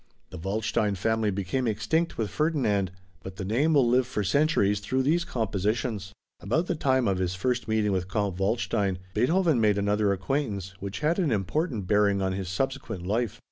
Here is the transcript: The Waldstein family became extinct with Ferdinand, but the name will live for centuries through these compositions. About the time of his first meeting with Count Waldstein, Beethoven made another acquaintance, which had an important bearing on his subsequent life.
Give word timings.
The 0.31 0.39
Waldstein 0.39 0.95
family 0.95 1.29
became 1.29 1.67
extinct 1.67 2.17
with 2.17 2.31
Ferdinand, 2.31 2.91
but 3.21 3.35
the 3.35 3.45
name 3.45 3.75
will 3.75 3.87
live 3.87 4.07
for 4.07 4.23
centuries 4.23 4.79
through 4.79 5.03
these 5.03 5.23
compositions. 5.23 6.11
About 6.39 6.65
the 6.65 6.73
time 6.73 7.07
of 7.07 7.19
his 7.19 7.35
first 7.35 7.67
meeting 7.67 7.91
with 7.91 8.07
Count 8.09 8.39
Waldstein, 8.39 8.97
Beethoven 9.13 9.61
made 9.61 9.77
another 9.77 10.11
acquaintance, 10.11 10.73
which 10.79 11.01
had 11.01 11.19
an 11.19 11.31
important 11.31 11.85
bearing 11.85 12.19
on 12.19 12.31
his 12.33 12.49
subsequent 12.49 13.05
life. 13.05 13.39